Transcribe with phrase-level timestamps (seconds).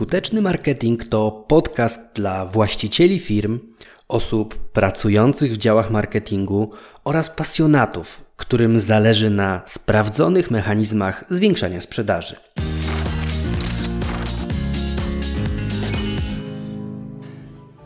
[0.00, 3.58] Skuteczny marketing to podcast dla właścicieli firm,
[4.08, 6.70] osób pracujących w działach marketingu
[7.04, 12.36] oraz pasjonatów, którym zależy na sprawdzonych mechanizmach zwiększania sprzedaży.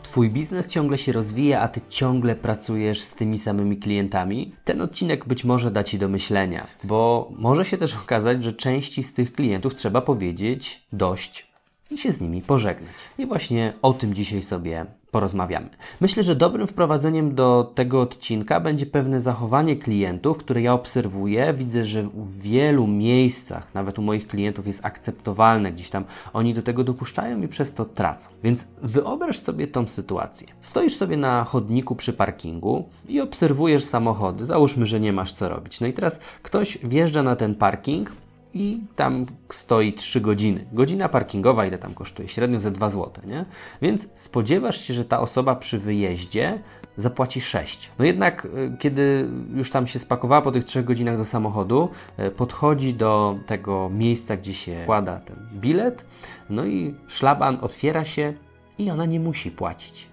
[0.03, 4.55] Twój biznes ciągle się rozwija, a ty ciągle pracujesz z tymi samymi klientami?
[4.65, 9.03] Ten odcinek być może da ci do myślenia, bo może się też okazać, że części
[9.03, 11.54] z tych klientów trzeba powiedzieć dość
[11.91, 12.93] i się z nimi pożegnać.
[13.17, 15.69] I właśnie o tym dzisiaj sobie porozmawiamy.
[16.01, 21.53] Myślę, że dobrym wprowadzeniem do tego odcinka będzie pewne zachowanie klientów, które ja obserwuję.
[21.53, 26.61] Widzę, że w wielu miejscach, nawet u moich klientów, jest akceptowalne, gdzieś tam oni do
[26.61, 28.29] tego dopuszczają i przez to tracą.
[28.43, 30.47] Więc wyobraź sobie tą sytuację.
[30.61, 34.45] Stoisz sobie na chodniku przy parkingu i obserwujesz samochody.
[34.45, 35.81] Załóżmy, że nie masz co robić.
[35.81, 38.11] No i teraz ktoś wjeżdża na ten parking,
[38.55, 40.65] i tam stoi 3 godziny.
[40.71, 42.27] Godzina parkingowa, ile tam kosztuje?
[42.27, 43.45] Średnio ze 2 zł, nie?
[43.81, 46.63] Więc spodziewasz się, że ta osoba przy wyjeździe
[46.97, 47.91] zapłaci 6.
[47.99, 52.31] No jednak, e, kiedy już tam się spakowała po tych 3 godzinach do samochodu, e,
[52.31, 56.05] podchodzi do tego miejsca, gdzie się wkłada ten bilet,
[56.49, 58.33] no i szlaban otwiera się
[58.77, 60.07] i ona nie musi płacić.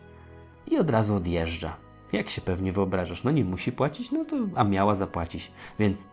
[0.70, 1.76] I od razu odjeżdża.
[2.12, 5.52] Jak się pewnie wyobrażasz, no nie musi płacić, no to a miała zapłacić.
[5.78, 6.04] Więc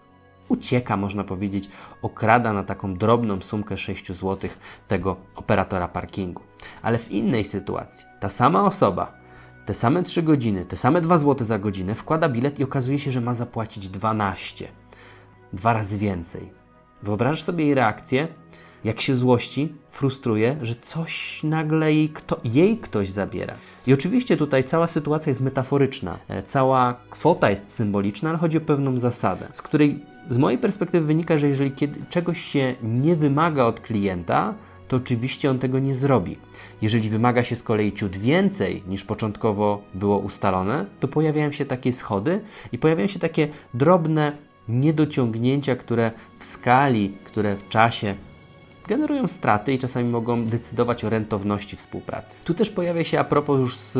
[0.49, 1.69] ucieka, można powiedzieć,
[2.01, 4.49] okrada na taką drobną sumkę 6 zł
[4.87, 6.43] tego operatora parkingu.
[6.81, 9.13] Ale w innej sytuacji ta sama osoba,
[9.65, 13.11] te same 3 godziny, te same 2 zł za godzinę wkłada bilet i okazuje się,
[13.11, 14.67] że ma zapłacić 12.
[15.53, 16.51] Dwa razy więcej.
[17.03, 18.27] Wyobrażasz sobie jej reakcję?
[18.83, 23.55] jak się złości, frustruje, że coś nagle jej, kto, jej ktoś zabiera.
[23.87, 28.61] I oczywiście tutaj cała sytuacja jest metaforyczna, e, cała kwota jest symboliczna, ale chodzi o
[28.61, 33.63] pewną zasadę, z której z mojej perspektywy wynika, że jeżeli kiedy czegoś się nie wymaga
[33.63, 34.53] od klienta,
[34.87, 36.37] to oczywiście on tego nie zrobi.
[36.81, 41.93] Jeżeli wymaga się z kolei ciut więcej niż początkowo było ustalone, to pojawiają się takie
[41.93, 44.37] schody i pojawiają się takie drobne
[44.69, 48.15] niedociągnięcia, które w skali, które w czasie
[48.89, 52.37] generują straty i czasami mogą decydować o rentowności współpracy.
[52.43, 53.97] Tu też pojawia się a propos już z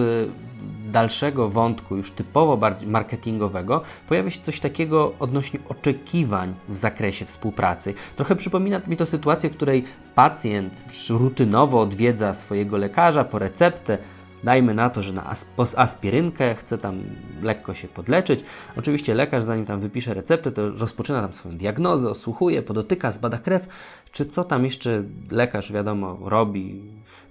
[0.91, 7.93] dalszego wątku, już typowo marketingowego, pojawia się coś takiego odnośnie oczekiwań w zakresie współpracy.
[8.15, 9.83] Trochę przypomina mi to sytuację, w której
[10.15, 13.97] pacjent rutynowo odwiedza swojego lekarza po receptę,
[14.43, 15.35] Dajmy na to, że na
[15.77, 17.03] aspirynkę chce tam
[17.41, 18.43] lekko się podleczyć.
[18.77, 23.67] Oczywiście lekarz, zanim tam wypisze receptę, to rozpoczyna tam swoją diagnozę, osłuchuje, podotyka, zbada krew,
[24.11, 26.81] czy co tam jeszcze lekarz, wiadomo, robi.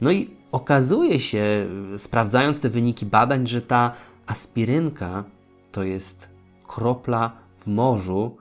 [0.01, 1.67] No i okazuje się,
[1.97, 3.93] sprawdzając te wyniki badań, że ta
[4.27, 5.25] aspirynka
[5.73, 6.29] to jest
[6.67, 8.37] kropla w morzu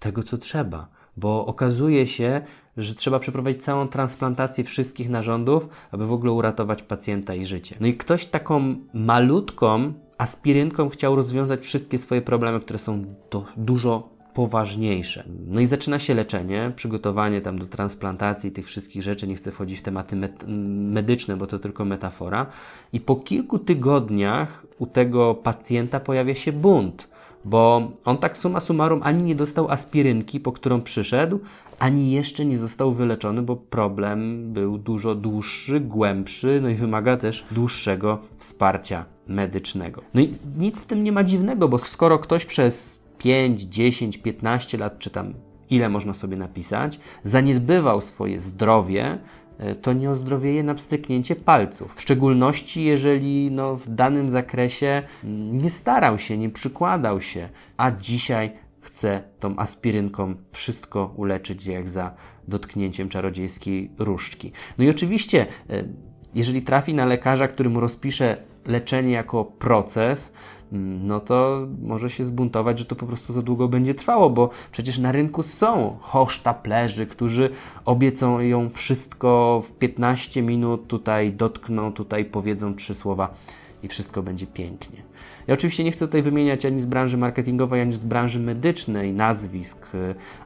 [0.00, 0.88] tego, co trzeba.
[1.16, 2.40] Bo okazuje się,
[2.76, 7.76] że trzeba przeprowadzić całą transplantację wszystkich narządów, aby w ogóle uratować pacjenta i życie.
[7.80, 14.12] No i ktoś taką malutką aspirynką chciał rozwiązać wszystkie swoje problemy, które są do, dużo
[14.34, 15.24] poważniejsze.
[15.46, 19.26] No i zaczyna się leczenie, przygotowanie tam do transplantacji tych wszystkich rzeczy.
[19.28, 20.16] Nie chcę wchodzić w tematy
[20.46, 22.46] medyczne, bo to tylko metafora.
[22.92, 27.11] I po kilku tygodniach u tego pacjenta pojawia się bunt
[27.44, 31.40] bo on tak suma summarum ani nie dostał aspirynki, po którą przyszedł,
[31.78, 37.44] ani jeszcze nie został wyleczony, bo problem był dużo dłuższy, głębszy, no i wymaga też
[37.50, 40.02] dłuższego wsparcia medycznego.
[40.14, 44.78] No i nic z tym nie ma dziwnego, bo skoro ktoś przez 5, 10, 15
[44.78, 45.34] lat, czy tam
[45.70, 49.18] ile można sobie napisać, zaniedbywał swoje zdrowie,
[49.82, 51.94] to nie ozdrowieje na pstryknięcie palców.
[51.94, 55.02] W szczególności, jeżeli no, w danym zakresie
[55.52, 62.14] nie starał się, nie przykładał się, a dzisiaj chce tą aspirynką wszystko uleczyć, jak za
[62.48, 64.52] dotknięciem czarodziejskiej różdżki.
[64.78, 65.84] No i oczywiście, e,
[66.34, 68.36] jeżeli trafi na lekarza, który mu rozpisze
[68.66, 70.32] leczenie jako proces,
[71.02, 74.98] no to może się zbuntować, że to po prostu za długo będzie trwało, bo przecież
[74.98, 77.50] na rynku są hosztaplerzy, którzy
[77.84, 83.34] obiecują wszystko w 15 minut, tutaj dotkną, tutaj powiedzą trzy słowa
[83.82, 85.11] i wszystko będzie pięknie.
[85.46, 89.90] Ja oczywiście nie chcę tutaj wymieniać ani z branży marketingowej, ani z branży medycznej nazwisk,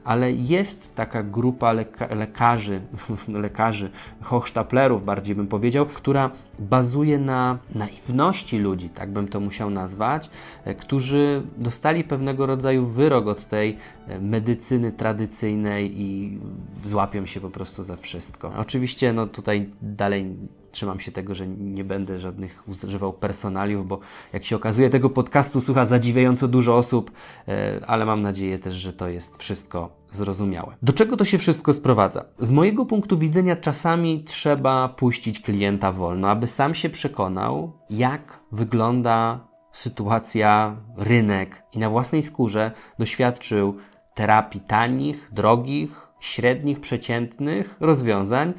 [0.03, 2.81] ale jest taka grupa leka lekarzy,
[3.27, 3.89] lekarzy,
[4.21, 10.29] hochsztaplerów bardziej bym powiedział, która bazuje na naiwności ludzi, tak bym to musiał nazwać,
[10.67, 13.77] y, którzy dostali pewnego rodzaju wyrok od tej
[14.09, 16.39] y, medycyny tradycyjnej i
[16.83, 18.51] złapią się po prostu za wszystko.
[18.57, 20.35] Oczywiście no tutaj dalej
[20.77, 23.99] trzymam się tego, że nie będę żadnych używał personaliów, bo
[24.33, 27.11] jak się okazuje, tego podcastu słucha zadziwiająco dużo osób,
[27.47, 30.75] e, ale mam nadzieję też, że to jest wszystko zrozumiałe.
[30.81, 32.25] Do czego to się wszystko sprowadza?
[32.39, 39.47] Z mojego punktu widzenia czasami trzeba puścić klienta wolno, aby sam się przekonał, jak wygląda
[39.71, 43.77] sytuacja, rynek i na własnej skórze doświadczył
[44.15, 48.53] terapii tanich, drogich, średnich, przeciętnych rozwiązań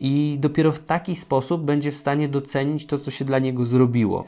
[0.00, 4.24] i dopiero w taki sposób będzie w stanie docenić to, co się dla niego zrobiło.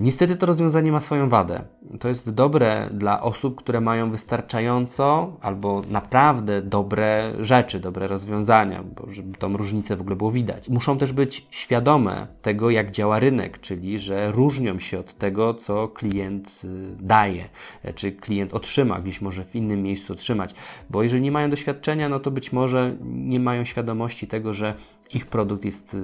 [0.00, 1.62] Niestety to rozwiązanie ma swoją wadę.
[2.00, 9.14] To jest dobre dla osób, które mają wystarczająco albo naprawdę dobre rzeczy, dobre rozwiązania, bo
[9.14, 10.68] żeby tą różnicę w ogóle było widać.
[10.68, 15.88] Muszą też być świadome tego, jak działa rynek, czyli że różnią się od tego, co
[15.88, 17.48] klient y, daje,
[17.94, 20.54] czy klient otrzyma, gdzieś może w innym miejscu otrzymać.
[20.90, 24.74] Bo jeżeli nie mają doświadczenia, no to być może nie mają świadomości tego, że
[25.14, 25.98] ich produkt jest y,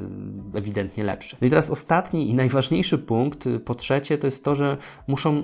[0.54, 1.36] ewidentnie lepszy.
[1.40, 4.76] No i teraz ostatni i najważniejszy punkt, y, po trzecie, to jest to, że
[5.06, 5.42] muszą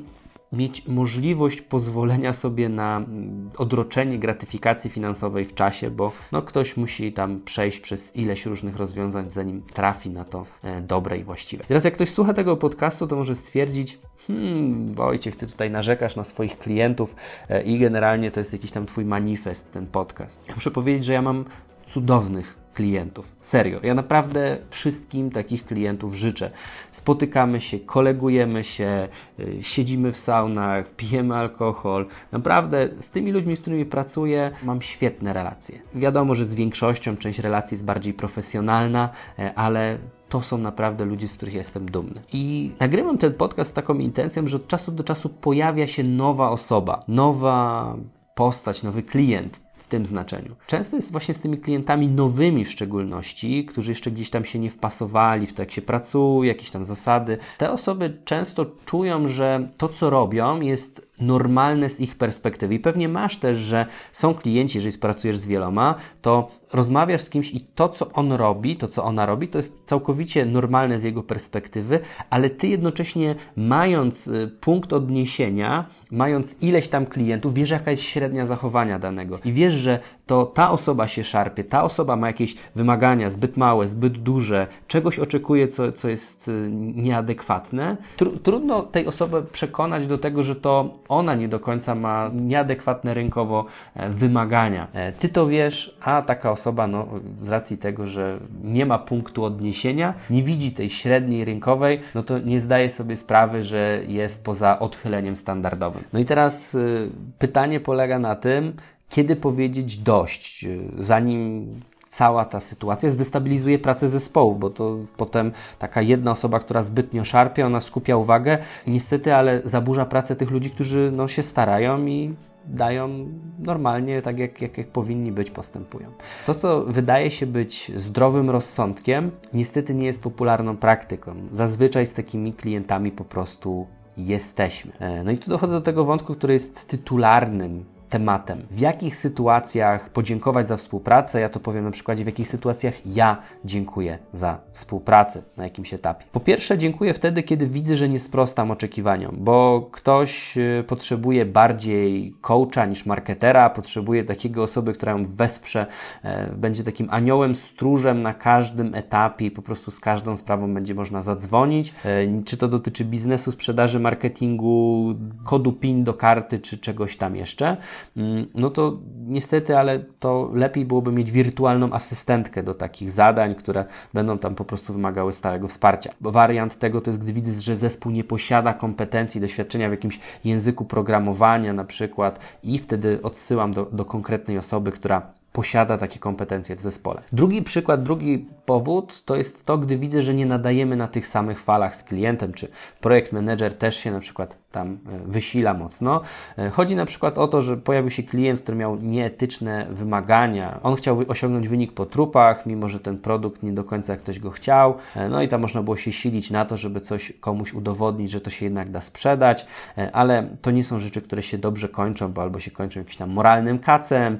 [0.53, 7.13] mieć możliwość pozwolenia sobie na mm, odroczenie gratyfikacji finansowej w czasie, bo no, ktoś musi
[7.13, 11.65] tam przejść przez ileś różnych rozwiązań, zanim trafi na to e, dobre i właściwe.
[11.69, 16.25] Teraz jak ktoś słucha tego podcastu, to może stwierdzić, hmm, Wojciech, ty tutaj narzekasz na
[16.25, 17.17] swoich klientów
[17.49, 20.41] e, i generalnie to jest jakiś tam twój manifest, ten podcast.
[20.55, 21.45] Muszę powiedzieć, że ja mam
[21.87, 23.33] cudownych klientów.
[23.41, 23.81] Serio.
[23.83, 26.51] Ja naprawdę wszystkim takich klientów życzę.
[26.93, 29.09] Spotykamy się, kolegujemy się,
[29.41, 32.07] y, siedzimy w saunach, pijemy alkohol.
[32.33, 35.79] Naprawdę z tymi ludźmi, z którymi pracuję, mam świetne relacje.
[35.95, 39.99] Wiadomo, że z większością część relacji jest bardziej profesjonalna, e, ale
[40.29, 42.23] to są naprawdę ludzie, z których jestem dumny.
[42.33, 46.51] I nagrywam ten podcast z taką intencją, że od czasu do czasu pojawia się nowa
[46.51, 47.97] osoba, nowa
[48.35, 49.64] postać, nowy klient
[49.95, 50.57] tym znaczeniu.
[50.67, 54.71] Często jest właśnie z tymi klientami nowymi w szczególności, którzy jeszcze gdzieś tam się nie
[54.71, 57.39] wpasowali w to, jak się pracuje, jakieś tam zasady.
[57.59, 62.75] Te osoby często czują, że to, co robią, jest normalne z ich perspektywy.
[62.75, 67.55] I pewnie masz też, że są klienci, jeżeli pracujesz z wieloma, to rozmawiasz z kimś
[67.55, 71.23] i to, co on robi, to, co ona robi, to jest całkowicie normalne z jego
[71.23, 72.01] perspektywy,
[72.31, 78.47] ale ty jednocześnie mając y, punkt odniesienia, mając ileś tam klientów, wiesz, jaka jest średnia
[78.47, 83.31] zachowania danego i wiesz, że to ta osoba się szarpie, ta osoba ma jakieś wymagania
[83.31, 87.97] zbyt małe, zbyt duże, czegoś oczekuje, co, co jest y, nieadekwatne.
[88.17, 93.15] Tr trudno tej osobę przekonać do tego, że to ona nie do końca ma nieadekwatne
[93.15, 94.89] rynkowo e, wymagania.
[94.93, 97.07] E, ty to wiesz, a taka osoba, no,
[97.43, 102.39] z racji tego, że nie ma punktu odniesienia, nie widzi tej średniej rynkowej, no to
[102.39, 106.03] nie zdaje sobie sprawy, że jest poza odchyleniem standardowym.
[106.13, 108.73] No i teraz y, pytanie polega na tym,
[109.09, 111.67] kiedy powiedzieć dość, y, zanim
[112.15, 117.67] cała ta sytuacja zdestabilizuje pracę zespołu, bo to potem taka jedna osoba, która zbytnio szarpie,
[117.67, 122.35] ona skupia uwagę, niestety, ale zaburza pracę tych ludzi, którzy no, się starają i
[122.67, 123.29] dają
[123.59, 126.11] normalnie, tak jak, jak, jak powinni być, postępują.
[126.47, 131.35] To, co wydaje się być zdrowym rozsądkiem, niestety nie jest popularną praktyką.
[131.53, 134.93] Zazwyczaj z takimi klientami po prostu jesteśmy.
[134.99, 137.85] E, no i tu dochodzę do tego wątku, który jest tytularnym
[138.15, 138.67] tematem.
[138.71, 141.41] W jakich sytuacjach podziękować za współpracę?
[141.41, 146.25] Ja to powiem na przykładzie, w jakich sytuacjach ja dziękuję za współpracę na jakimś etapie.
[146.33, 152.35] Po pierwsze, dziękuję wtedy, kiedy widzę, że nie sprostam oczekiwaniom, bo ktoś y, potrzebuje bardziej
[152.41, 155.87] coacha niż marketera, potrzebuje takiego osoby, która ją wesprze,
[156.23, 160.95] e, będzie takim aniołem stróżem na każdym etapie i po prostu z każdą sprawą będzie
[160.95, 161.95] można zadzwonić.
[162.05, 167.77] E, czy to dotyczy biznesu, sprzedaży, marketingu, kodu PIN do karty, czy czegoś tam jeszcze.
[168.17, 173.85] Mm, no to niestety, ale to lepiej byłoby mieć wirtualną asystentkę do takich zadań, które
[174.15, 176.11] będą tam po prostu wymagały stałego wsparcia.
[176.21, 180.21] Bo wariant tego to jest, gdy widzę, że zespół nie posiada kompetencji, doświadczenia w jakimś
[180.45, 185.23] języku programowania na przykład i wtedy odsyłam do, do konkretnej osoby, która
[185.55, 187.23] posiada takie kompetencje w zespole.
[187.33, 191.61] Drugi przykład, drugi powód to jest to, gdy widzę, że nie nadajemy na tych samych
[191.61, 192.69] falach z klientem, czy
[193.01, 196.21] projekt manager też się na przykład tam e, wysila mocno.
[196.59, 200.81] E, chodzi na przykład o to, że pojawił się klient, który miał nieetyczne wymagania.
[200.83, 204.39] On chciał osiągnąć wynik po trupach, mimo że ten produkt nie do końca jak ktoś
[204.39, 204.95] go chciał.
[205.17, 208.41] E, no i tam można było się silić na to, żeby coś komuś udowodnić, że
[208.41, 209.67] to się jednak da sprzedać,
[210.13, 213.31] ale to nie są rzeczy, które się dobrze kończą, bo albo się kończą jakimś tam
[213.31, 214.39] moralnym kacem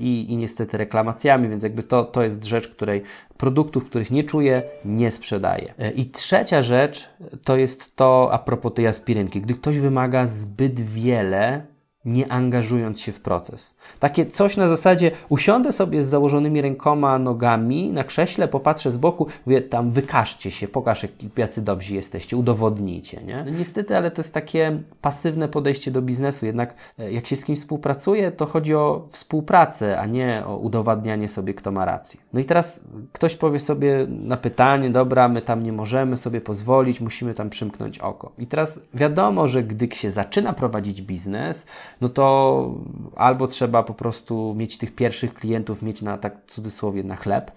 [0.00, 3.02] i, i niestety reklamacjami, więc jakby to, to jest rzecz, której
[3.38, 5.74] produktów, których nie czuję, nie sprzedaję.
[5.96, 7.08] I trzecia rzecz
[7.44, 9.40] to jest to a propos tej aspirynki.
[9.40, 11.66] Gdy ktoś wymaga zbyt wiele
[12.04, 13.74] nie angażując się w proces.
[13.98, 19.26] Takie coś na zasadzie usiądę sobie z założonymi rękoma, nogami na krześle, popatrzę z boku,
[19.46, 23.22] mówię tam wykażcie się, pokaż jacy dobrzy jesteście, udowodnijcie.
[23.22, 23.44] Nie?
[23.44, 26.46] No niestety, ale to jest takie pasywne podejście do biznesu.
[26.46, 31.28] Jednak e, jak się z kimś współpracuje, to chodzi o współpracę, a nie o udowadnianie
[31.28, 32.20] sobie, kto ma rację.
[32.32, 37.00] No i teraz ktoś powie sobie na pytanie, dobra, my tam nie możemy sobie pozwolić,
[37.00, 38.32] musimy tam przymknąć oko.
[38.38, 41.64] I teraz wiadomo, że gdy się zaczyna prowadzić biznes,
[42.00, 42.74] no to
[43.16, 47.50] albo trzeba po prostu mieć tych pierwszych klientów, mieć na tak cudzysłowie na chleb,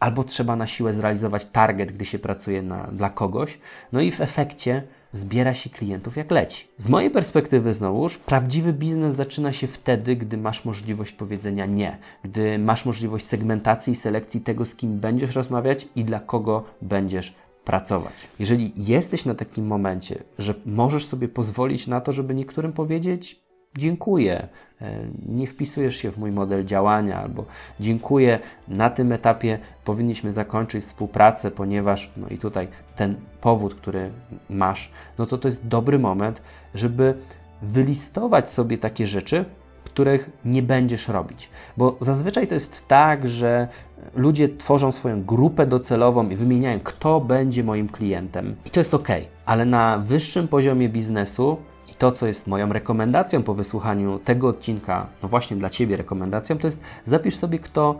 [0.00, 3.58] albo trzeba na siłę zrealizować target, gdy się pracuje na, dla kogoś,
[3.92, 6.68] no i w efekcie zbiera się klientów jak leci.
[6.76, 12.58] Z mojej perspektywy znowuż, prawdziwy biznes zaczyna się wtedy, gdy masz możliwość powiedzenia nie, gdy
[12.58, 17.34] masz możliwość segmentacji i selekcji tego, z kim będziesz rozmawiać i dla kogo będziesz
[17.64, 18.12] pracować.
[18.38, 23.42] Jeżeli jesteś na takim momencie, że możesz sobie pozwolić na to, żeby niektórym powiedzieć
[23.76, 24.48] dziękuję,
[24.80, 24.96] e,
[25.28, 27.44] nie wpisujesz się w mój model działania, albo
[27.80, 28.38] dziękuję,
[28.68, 34.10] na tym etapie powinniśmy zakończyć współpracę, ponieważ, no i tutaj ten powód, który
[34.50, 36.42] masz, no to to jest dobry moment,
[36.74, 37.14] żeby
[37.62, 39.44] wylistować sobie takie rzeczy,
[39.84, 41.48] których nie będziesz robić.
[41.76, 43.68] Bo zazwyczaj to jest tak, że
[44.14, 48.56] ludzie tworzą swoją grupę docelową i wymieniają, kto będzie moim klientem.
[48.64, 49.08] I to jest ok,
[49.46, 51.56] ale na wyższym poziomie biznesu
[51.88, 56.58] i to, co jest moją rekomendacją po wysłuchaniu tego odcinka, no właśnie dla Ciebie rekomendacją,
[56.58, 57.96] to jest zapisz sobie, kto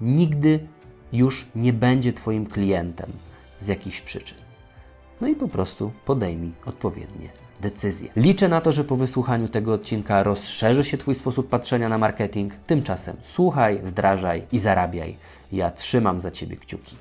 [0.00, 0.60] nigdy
[1.12, 3.12] już nie będzie Twoim klientem
[3.60, 4.38] z jakichś przyczyn.
[5.20, 7.28] No i po prostu podejmij odpowiednie
[7.60, 8.10] decyzje.
[8.16, 12.54] Liczę na to, że po wysłuchaniu tego odcinka rozszerzy się Twój sposób patrzenia na marketing.
[12.66, 15.16] Tymczasem słuchaj, wdrażaj i zarabiaj.
[15.52, 16.96] Ja trzymam za Ciebie kciuki.